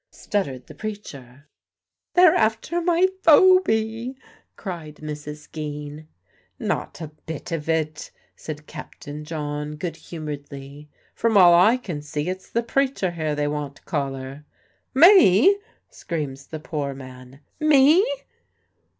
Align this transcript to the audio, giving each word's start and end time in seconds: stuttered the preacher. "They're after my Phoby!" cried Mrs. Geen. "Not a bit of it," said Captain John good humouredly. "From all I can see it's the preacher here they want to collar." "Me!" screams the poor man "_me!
stuttered 0.09 0.65
the 0.65 0.73
preacher. 0.73 1.47
"They're 2.15 2.33
after 2.33 2.81
my 2.81 3.07
Phoby!" 3.21 4.15
cried 4.55 4.95
Mrs. 4.95 5.47
Geen. 5.51 6.07
"Not 6.57 7.01
a 7.01 7.11
bit 7.27 7.51
of 7.51 7.69
it," 7.69 8.09
said 8.35 8.65
Captain 8.65 9.23
John 9.23 9.75
good 9.75 9.95
humouredly. 9.97 10.89
"From 11.13 11.37
all 11.37 11.53
I 11.53 11.77
can 11.77 12.01
see 12.01 12.27
it's 12.29 12.49
the 12.49 12.63
preacher 12.63 13.11
here 13.11 13.35
they 13.35 13.47
want 13.47 13.75
to 13.75 13.83
collar." 13.83 14.43
"Me!" 14.95 15.55
screams 15.91 16.47
the 16.47 16.59
poor 16.59 16.95
man 16.95 17.41
"_me! 17.61 18.01